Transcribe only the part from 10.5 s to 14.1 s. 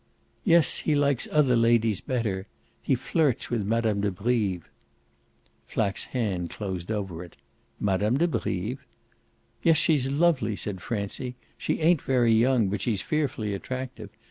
said Francie. "She ain't very young, but she's fearfully attractive.